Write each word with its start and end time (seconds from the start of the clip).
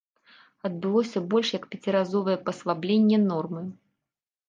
Адбылося 0.69 1.23
больш 1.35 1.47
як 1.59 1.69
пяціразовае 1.75 2.37
паслабленне 2.51 3.25
нормы. 3.31 3.61